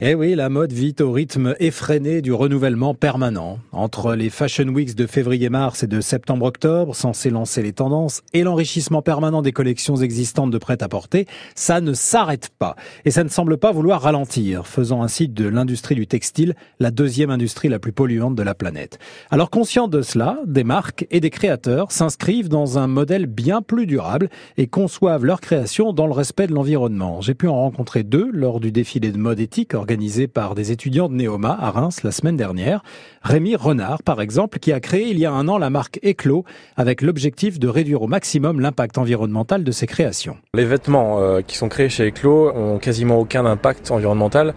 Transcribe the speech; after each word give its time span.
Eh 0.00 0.16
oui, 0.16 0.34
la 0.34 0.48
mode 0.48 0.72
vit 0.72 0.96
au 0.98 1.12
rythme 1.12 1.54
effréné 1.60 2.20
du 2.20 2.32
renouvellement 2.32 2.94
permanent. 2.94 3.60
Entre 3.70 4.16
les 4.16 4.28
Fashion 4.28 4.66
Weeks 4.66 4.96
de 4.96 5.06
février-mars 5.06 5.84
et 5.84 5.86
de 5.86 6.00
septembre-octobre, 6.00 6.96
censés 6.96 7.30
lancer 7.30 7.62
les 7.62 7.72
tendances, 7.72 8.22
et 8.32 8.42
l'enrichissement 8.42 9.02
permanent 9.02 9.40
des 9.40 9.52
collections 9.52 9.94
existantes 9.94 10.50
de 10.50 10.58
prêt-à-porter, 10.58 11.28
ça 11.54 11.80
ne 11.80 11.92
s'arrête 11.92 12.50
pas. 12.58 12.74
Et 13.04 13.12
ça 13.12 13.22
ne 13.22 13.28
semble 13.28 13.56
pas 13.56 13.70
vouloir 13.70 14.02
ralentir, 14.02 14.66
faisant 14.66 15.00
ainsi 15.00 15.28
de 15.28 15.46
l'industrie 15.46 15.94
du 15.94 16.08
textile 16.08 16.56
la 16.80 16.90
deuxième 16.90 17.30
industrie 17.30 17.68
la 17.68 17.78
plus 17.78 17.92
polluante 17.92 18.34
de 18.34 18.42
la 18.42 18.56
planète. 18.56 18.98
Alors 19.30 19.48
conscient 19.48 19.86
de 19.86 20.02
cela, 20.02 20.40
des 20.44 20.64
marques 20.64 21.06
et 21.12 21.20
des 21.20 21.30
créateurs 21.30 21.92
s'inscrivent 21.92 22.48
dans 22.48 22.78
un 22.78 22.88
modèle 22.88 23.26
bien 23.26 23.62
plus 23.62 23.86
durable 23.86 24.28
et 24.56 24.66
conçoivent 24.66 25.24
leur 25.24 25.40
création 25.40 25.92
dans 25.92 26.08
le 26.08 26.14
respect 26.14 26.48
de 26.48 26.52
l'environnement. 26.52 27.20
J'ai 27.20 27.34
pu 27.34 27.46
en 27.46 27.54
rencontrer 27.54 28.02
deux 28.02 28.28
lors 28.32 28.58
du 28.58 28.72
défilé 28.72 29.12
de 29.12 29.18
mode 29.18 29.38
éthique 29.38 29.72
organisé 29.84 30.28
par 30.28 30.54
des 30.54 30.72
étudiants 30.72 31.10
de 31.10 31.14
Néoma 31.14 31.54
à 31.60 31.70
Reims 31.70 32.02
la 32.04 32.10
semaine 32.10 32.38
dernière. 32.38 32.82
Rémi 33.22 33.54
Renard, 33.54 34.02
par 34.02 34.22
exemple, 34.22 34.58
qui 34.58 34.72
a 34.72 34.80
créé 34.80 35.08
il 35.10 35.18
y 35.18 35.26
a 35.26 35.30
un 35.30 35.46
an 35.46 35.58
la 35.58 35.68
marque 35.68 36.00
Eclos 36.02 36.46
avec 36.78 37.02
l'objectif 37.02 37.58
de 37.58 37.68
réduire 37.68 38.00
au 38.00 38.06
maximum 38.06 38.60
l'impact 38.60 38.96
environnemental 38.96 39.62
de 39.62 39.70
ses 39.72 39.86
créations. 39.86 40.38
Les 40.54 40.64
vêtements 40.64 41.20
euh, 41.20 41.42
qui 41.42 41.58
sont 41.58 41.68
créés 41.68 41.90
chez 41.90 42.06
Eclos 42.06 42.50
ont 42.56 42.78
quasiment 42.78 43.18
aucun 43.18 43.44
impact 43.44 43.90
environnemental 43.90 44.54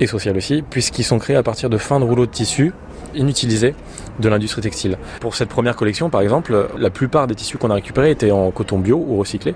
et 0.00 0.06
social 0.06 0.34
aussi, 0.34 0.62
puisqu'ils 0.62 1.04
sont 1.04 1.18
créés 1.18 1.36
à 1.36 1.42
partir 1.42 1.68
de 1.68 1.76
fins 1.76 2.00
de 2.00 2.04
rouleaux 2.06 2.24
de 2.24 2.30
tissu 2.30 2.72
inutilisés 3.14 3.74
de 4.18 4.28
l'industrie 4.28 4.62
textile. 4.62 4.98
Pour 5.20 5.34
cette 5.34 5.48
première 5.48 5.76
collection, 5.76 6.10
par 6.10 6.20
exemple, 6.20 6.68
la 6.78 6.90
plupart 6.90 7.26
des 7.26 7.34
tissus 7.34 7.58
qu'on 7.58 7.70
a 7.70 7.74
récupérés 7.74 8.10
étaient 8.10 8.30
en 8.30 8.50
coton 8.50 8.78
bio 8.78 9.04
ou 9.06 9.16
recyclé, 9.16 9.54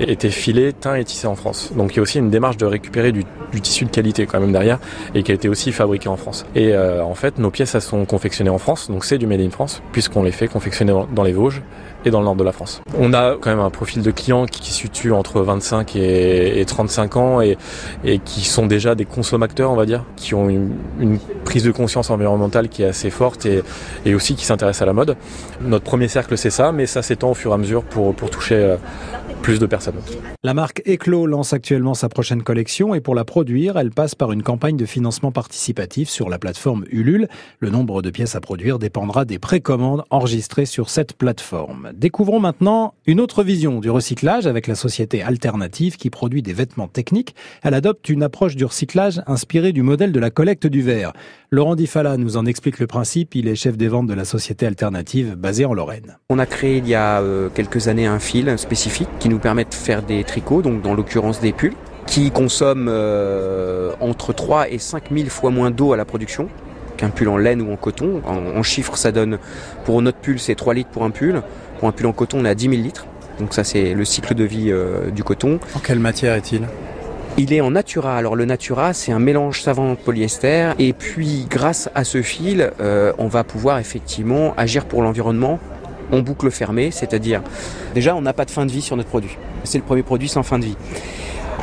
et 0.00 0.12
étaient 0.12 0.30
filés, 0.30 0.72
teints 0.72 0.96
et 0.96 1.04
tissés 1.04 1.26
en 1.26 1.34
France. 1.34 1.72
Donc 1.76 1.92
il 1.92 1.96
y 1.96 1.98
a 1.98 2.02
aussi 2.02 2.18
une 2.18 2.30
démarche 2.30 2.56
de 2.56 2.66
récupérer 2.66 3.12
du, 3.12 3.24
tissu 3.60 3.84
de 3.84 3.90
qualité 3.90 4.26
quand 4.26 4.40
même 4.40 4.52
derrière, 4.52 4.78
et 5.14 5.22
qui 5.22 5.32
a 5.32 5.34
été 5.34 5.48
aussi 5.48 5.72
fabriqué 5.72 6.08
en 6.08 6.16
France. 6.16 6.46
Et 6.54 6.74
euh, 6.74 7.02
en 7.02 7.14
fait, 7.14 7.38
nos 7.38 7.50
pièces, 7.50 7.74
elles 7.74 7.82
sont 7.82 8.04
confectionnées 8.04 8.50
en 8.50 8.58
France, 8.58 8.90
donc 8.90 9.04
c'est 9.04 9.18
du 9.18 9.26
Made 9.26 9.40
in 9.40 9.50
France, 9.50 9.82
puisqu'on 9.92 10.22
les 10.22 10.32
fait 10.32 10.48
confectionner 10.48 10.92
dans 11.12 11.22
les 11.22 11.32
Vosges 11.32 11.62
et 12.04 12.10
dans 12.10 12.20
le 12.20 12.24
nord 12.24 12.36
de 12.36 12.44
la 12.44 12.52
France. 12.52 12.82
On 12.98 13.12
a 13.12 13.36
quand 13.40 13.50
même 13.50 13.60
un 13.60 13.70
profil 13.70 14.02
de 14.02 14.10
clients 14.10 14.46
qui, 14.46 14.64
se 14.66 14.82
situe 14.82 15.12
entre 15.12 15.40
25 15.40 15.96
et, 15.96 16.64
35 16.66 17.16
ans 17.16 17.40
et, 17.40 17.56
et, 18.04 18.18
qui 18.18 18.42
sont 18.42 18.66
déjà 18.66 18.94
des 18.94 19.04
consommateurs, 19.04 19.70
on 19.72 19.76
va 19.76 19.86
dire, 19.86 20.04
qui 20.16 20.34
ont 20.34 20.48
une, 20.48 20.70
une 21.00 21.18
prise 21.44 21.64
de 21.64 21.72
conscience 21.72 22.10
environnementale 22.10 22.68
qui 22.68 22.82
est 22.82 22.86
assez 22.86 23.10
forte 23.10 23.46
et, 23.46 23.62
et 24.04 24.14
aussi 24.14 24.34
qui 24.34 24.44
s'intéressent 24.44 24.82
à 24.82 24.86
la 24.86 24.92
mode. 24.92 25.16
Notre 25.60 25.84
premier 25.84 26.08
cercle, 26.08 26.36
c'est 26.36 26.50
ça, 26.50 26.72
mais 26.72 26.86
ça 26.86 27.02
s'étend 27.02 27.30
au 27.30 27.34
fur 27.34 27.52
et 27.52 27.54
à 27.54 27.58
mesure 27.58 27.82
pour, 27.82 28.14
pour 28.14 28.30
toucher 28.30 28.56
euh, 28.56 28.76
plus 29.42 29.58
de 29.58 29.66
personnes. 29.66 29.94
La 30.42 30.54
marque 30.54 30.82
Eclos 30.86 31.26
lance 31.26 31.52
actuellement 31.52 31.94
sa 31.94 32.08
prochaine 32.08 32.42
collection 32.42 32.94
et 32.94 33.00
pour 33.00 33.14
la 33.14 33.24
produire, 33.24 33.76
elle 33.76 33.90
passe 33.90 34.14
par 34.14 34.32
une 34.32 34.42
campagne 34.42 34.76
de 34.76 34.86
financement 34.86 35.32
participatif 35.32 36.08
sur 36.08 36.28
la 36.28 36.38
plateforme 36.38 36.84
Ulule. 36.90 37.28
Le 37.60 37.70
nombre 37.70 38.02
de 38.02 38.10
pièces 38.10 38.34
à 38.34 38.40
produire 38.40 38.78
dépendra 38.78 39.24
des 39.24 39.38
précommandes 39.38 40.04
enregistrées 40.10 40.66
sur 40.66 40.90
cette 40.90 41.14
plateforme. 41.14 41.90
Découvrons 41.94 42.40
maintenant 42.40 42.94
une 43.06 43.20
autre 43.20 43.42
vision 43.42 43.80
du 43.80 43.90
recyclage 43.90 44.46
avec 44.46 44.66
la 44.66 44.74
société 44.74 45.22
Alternative 45.22 45.96
qui 45.96 46.10
produit 46.10 46.42
des 46.42 46.52
vêtements 46.52 46.88
techniques. 46.88 47.34
Elle 47.62 47.74
adopte 47.74 48.08
une 48.08 48.22
approche 48.22 48.56
du 48.56 48.64
recyclage 48.64 49.22
inspirée 49.26 49.72
du 49.72 49.82
modèle 49.82 50.12
de 50.12 50.20
la 50.20 50.30
collecte 50.30 50.66
du 50.66 50.82
verre. 50.82 51.12
Laurent 51.52 51.76
Difala 51.76 52.16
nous 52.16 52.36
en 52.36 52.44
explique 52.44 52.80
le 52.80 52.88
principe. 52.88 53.36
Il 53.36 53.46
est 53.46 53.54
chef 53.54 53.76
des 53.76 53.86
ventes 53.86 54.08
de 54.08 54.14
la 54.14 54.24
société 54.24 54.66
Alternative 54.66 55.36
basée 55.36 55.64
en 55.64 55.74
Lorraine. 55.74 56.18
On 56.28 56.40
a 56.40 56.46
créé 56.46 56.78
il 56.78 56.88
y 56.88 56.94
a 56.96 57.20
euh, 57.20 57.48
quelques 57.54 57.86
années 57.86 58.06
un 58.06 58.18
fil 58.18 58.58
spécifique 58.58 59.08
qui 59.20 59.28
nous 59.28 59.38
permet 59.38 59.64
de 59.64 59.72
faire 59.72 60.02
des 60.02 60.24
tricots, 60.24 60.62
donc 60.62 60.82
dans 60.82 60.94
l'occurrence 60.94 61.40
des 61.40 61.52
pulls, 61.52 61.76
qui 62.06 62.32
consomment 62.32 62.88
euh, 62.90 63.92
entre 64.00 64.32
3 64.32 64.70
et 64.70 64.78
5 64.78 65.04
000 65.12 65.28
fois 65.28 65.50
moins 65.50 65.70
d'eau 65.70 65.92
à 65.92 65.96
la 65.96 66.04
production 66.04 66.48
qu'un 66.96 67.10
pull 67.10 67.28
en 67.28 67.36
laine 67.36 67.62
ou 67.62 67.72
en 67.72 67.76
coton. 67.76 68.22
En, 68.24 68.62
chiffres, 68.64 68.96
ça 68.96 69.12
donne, 69.12 69.38
pour 69.84 70.02
notre 70.02 70.18
pull, 70.18 70.40
c'est 70.40 70.56
3 70.56 70.74
litres 70.74 70.90
pour 70.90 71.04
un 71.04 71.10
pull. 71.10 71.42
Pour 71.78 71.88
un 71.88 71.92
pull 71.92 72.06
en 72.06 72.12
coton, 72.12 72.40
on 72.40 72.44
est 72.44 72.48
à 72.48 72.54
10 72.56 72.70
000 72.70 72.82
litres. 72.82 73.06
Donc 73.38 73.54
ça, 73.54 73.62
c'est 73.62 73.94
le 73.94 74.04
cycle 74.04 74.34
de 74.34 74.44
vie 74.44 74.72
euh, 74.72 75.10
du 75.10 75.22
coton. 75.22 75.60
En 75.76 75.78
quelle 75.78 76.00
matière 76.00 76.34
est-il? 76.34 76.62
Il 77.38 77.52
est 77.52 77.60
en 77.60 77.70
natura. 77.70 78.16
Alors 78.16 78.36
le 78.36 78.44
natura, 78.44 78.92
c'est 78.92 79.12
un 79.12 79.18
mélange 79.18 79.62
savant 79.62 79.94
polyester. 79.94 80.72
Et 80.78 80.92
puis, 80.92 81.46
grâce 81.48 81.90
à 81.94 82.04
ce 82.04 82.22
fil, 82.22 82.70
euh, 82.80 83.12
on 83.18 83.28
va 83.28 83.44
pouvoir 83.44 83.78
effectivement 83.78 84.54
agir 84.56 84.86
pour 84.86 85.02
l'environnement 85.02 85.58
en 86.12 86.20
boucle 86.20 86.50
fermée, 86.50 86.90
c'est-à-dire 86.92 87.42
déjà 87.94 88.14
on 88.14 88.20
n'a 88.20 88.32
pas 88.32 88.44
de 88.44 88.50
fin 88.50 88.64
de 88.64 88.70
vie 88.70 88.82
sur 88.82 88.96
notre 88.96 89.08
produit. 89.08 89.36
C'est 89.64 89.78
le 89.78 89.84
premier 89.84 90.04
produit 90.04 90.28
sans 90.28 90.44
fin 90.44 90.58
de 90.58 90.64
vie. 90.64 90.76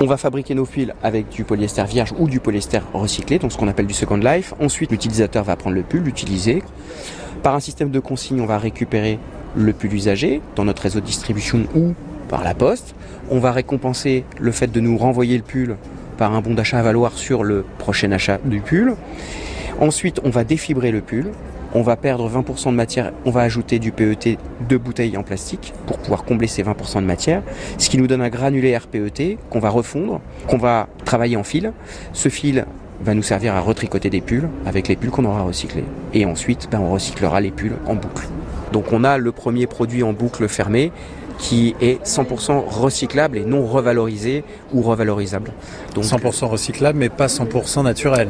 On 0.01 0.05
va 0.05 0.17
fabriquer 0.17 0.53
nos 0.53 0.65
fils 0.65 0.91
avec 1.01 1.29
du 1.29 1.43
polyester 1.43 1.85
vierge 1.85 2.13
ou 2.17 2.27
du 2.27 2.39
polyester 2.39 2.79
recyclé, 2.93 3.39
donc 3.39 3.51
ce 3.51 3.57
qu'on 3.57 3.67
appelle 3.67 3.87
du 3.87 3.93
second 3.93 4.17
life. 4.17 4.53
Ensuite, 4.59 4.91
l'utilisateur 4.91 5.43
va 5.43 5.55
prendre 5.55 5.75
le 5.75 5.83
pull, 5.83 6.01
l'utiliser. 6.01 6.61
Par 7.41 7.55
un 7.55 7.59
système 7.59 7.89
de 7.89 7.99
consigne, 7.99 8.41
on 8.41 8.45
va 8.45 8.57
récupérer 8.57 9.17
le 9.55 9.71
pull 9.71 9.93
usagé 9.93 10.41
dans 10.55 10.65
notre 10.65 10.81
réseau 10.81 10.99
de 10.99 11.05
distribution 11.05 11.65
ou 11.75 11.93
par 12.33 12.43
la 12.43 12.55
poste. 12.55 12.95
On 13.29 13.37
va 13.37 13.51
récompenser 13.51 14.25
le 14.39 14.51
fait 14.51 14.71
de 14.71 14.79
nous 14.79 14.97
renvoyer 14.97 15.37
le 15.37 15.43
pull 15.43 15.77
par 16.17 16.33
un 16.33 16.41
bon 16.41 16.55
d'achat 16.55 16.79
à 16.79 16.81
valoir 16.81 17.11
sur 17.13 17.43
le 17.43 17.63
prochain 17.77 18.11
achat 18.11 18.39
du 18.43 18.59
pull. 18.59 18.95
Ensuite, 19.79 20.19
on 20.23 20.31
va 20.31 20.43
défibrer 20.43 20.89
le 20.89 21.01
pull. 21.01 21.27
On 21.75 21.83
va 21.83 21.95
perdre 21.95 22.27
20% 22.27 22.71
de 22.71 22.75
matière, 22.75 23.13
on 23.25 23.29
va 23.29 23.41
ajouter 23.41 23.77
du 23.77 23.91
PET 23.91 24.39
de 24.67 24.77
bouteilles 24.77 25.15
en 25.15 25.21
plastique 25.21 25.73
pour 25.85 25.99
pouvoir 25.99 26.23
combler 26.23 26.47
ces 26.47 26.63
20% 26.63 27.01
de 27.01 27.05
matière, 27.05 27.43
ce 27.77 27.89
qui 27.89 27.97
nous 27.99 28.07
donne 28.07 28.21
un 28.21 28.29
granulé 28.29 28.75
RPET 28.75 29.37
qu'on 29.51 29.59
va 29.59 29.69
refondre, 29.69 30.19
qu'on 30.47 30.57
va 30.57 30.87
travailler 31.05 31.37
en 31.37 31.43
fil. 31.43 31.71
Ce 32.13 32.29
fil 32.29 32.65
va 33.03 33.13
nous 33.13 33.23
servir 33.23 33.53
à 33.53 33.59
retricoter 33.59 34.09
des 34.09 34.21
pulls 34.21 34.49
avec 34.65 34.87
les 34.87 34.95
pulls 34.95 35.11
qu'on 35.11 35.25
aura 35.25 35.43
recyclés. 35.43 35.85
Et 36.15 36.25
ensuite, 36.25 36.67
ben, 36.71 36.79
on 36.79 36.91
recyclera 36.91 37.41
les 37.41 37.51
pulls 37.51 37.77
en 37.85 37.93
boucle. 37.93 38.27
Donc 38.73 38.91
on 38.91 39.05
a 39.05 39.17
le 39.17 39.31
premier 39.31 39.67
produit 39.67 40.03
en 40.03 40.11
boucle 40.11 40.49
fermé 40.49 40.91
qui 41.37 41.75
est 41.79 42.03
100% 42.05 42.63
recyclable 42.67 43.37
et 43.37 43.45
non 43.45 43.65
revalorisé 43.65 44.43
ou 44.73 44.81
revalorisable. 44.81 45.51
Donc 45.95 46.03
100% 46.03 46.47
recyclable 46.47 46.99
mais 46.99 47.09
pas 47.09 47.27
100% 47.27 47.83
naturel. 47.83 48.29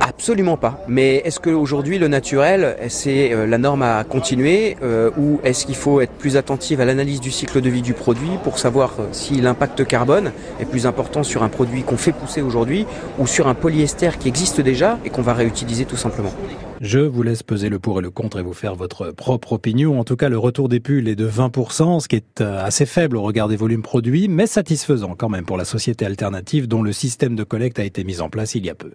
Absolument 0.00 0.58
pas. 0.58 0.84
Mais 0.86 1.16
est-ce 1.24 1.40
qu'aujourd'hui 1.40 1.98
le 1.98 2.08
naturel, 2.08 2.76
c'est 2.88 3.32
euh, 3.32 3.46
la 3.46 3.56
norme 3.56 3.82
à 3.82 4.04
continuer 4.04 4.76
euh, 4.82 5.10
ou 5.16 5.40
est-ce 5.44 5.64
qu'il 5.64 5.76
faut 5.76 6.00
être 6.00 6.12
plus 6.12 6.36
attentif 6.36 6.78
à 6.80 6.84
l'analyse 6.84 7.20
du 7.20 7.30
cycle 7.30 7.60
de 7.60 7.70
vie 7.70 7.80
du 7.80 7.94
produit 7.94 8.32
pour 8.42 8.58
savoir 8.58 8.92
euh, 8.98 9.04
si 9.12 9.40
l'impact 9.40 9.86
carbone 9.86 10.32
est 10.60 10.66
plus 10.66 10.86
important 10.86 11.22
sur 11.22 11.42
un 11.42 11.48
produit 11.48 11.84
qu'on 11.84 11.96
fait 11.96 12.12
pousser 12.12 12.42
aujourd'hui 12.42 12.86
ou 13.18 13.26
sur 13.26 13.48
un 13.48 13.54
polyester 13.54 14.10
qui 14.18 14.28
existe 14.28 14.60
déjà 14.60 14.98
et 15.06 15.10
qu'on 15.10 15.22
va 15.22 15.32
réutiliser 15.32 15.86
tout 15.86 15.96
simplement? 15.96 16.32
Je 16.80 16.98
vous 16.98 17.22
laisse 17.22 17.42
peser 17.42 17.68
le 17.68 17.78
pour 17.78 17.98
et 17.98 18.02
le 18.02 18.10
contre 18.10 18.38
et 18.38 18.42
vous 18.42 18.52
faire 18.52 18.74
votre 18.74 19.10
propre 19.10 19.52
opinion. 19.52 19.98
En 19.98 20.04
tout 20.04 20.16
cas, 20.16 20.28
le 20.28 20.38
retour 20.38 20.68
des 20.68 20.80
pulls 20.80 21.08
est 21.08 21.16
de 21.16 21.28
20%, 21.28 22.00
ce 22.00 22.08
qui 22.08 22.16
est 22.16 22.40
assez 22.40 22.86
faible 22.86 23.16
au 23.16 23.22
regard 23.22 23.48
des 23.48 23.56
volumes 23.56 23.82
produits, 23.82 24.28
mais 24.28 24.46
satisfaisant 24.46 25.14
quand 25.14 25.28
même 25.28 25.44
pour 25.44 25.56
la 25.56 25.64
société 25.64 26.04
alternative 26.04 26.68
dont 26.68 26.82
le 26.82 26.92
système 26.92 27.36
de 27.36 27.44
collecte 27.44 27.78
a 27.78 27.84
été 27.84 28.04
mis 28.04 28.20
en 28.20 28.28
place 28.28 28.54
il 28.54 28.66
y 28.66 28.70
a 28.70 28.74
peu. 28.74 28.94